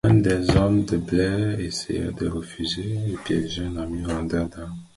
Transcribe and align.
L'un 0.03 0.15
des 0.15 0.49
hommes 0.57 0.83
de 0.85 0.97
Blair 0.97 1.59
essayait 1.59 2.11
de 2.11 2.27
ruser 2.27 2.97
et 3.07 3.17
piéger 3.23 3.65
un 3.65 3.77
ami 3.77 4.01
vendeur 4.01 4.49
d'armes. 4.49 4.79